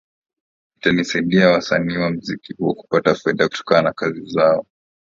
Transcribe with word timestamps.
Itanisaidia 0.77 1.49
wasanii 1.51 1.97
wa 1.97 2.11
muziki 2.11 2.53
huo 2.53 2.73
kupata 2.73 3.15
faida 3.15 3.47
kutokana 3.49 3.81
na 3.81 3.93
kazi 3.93 4.25
zao 4.25 4.65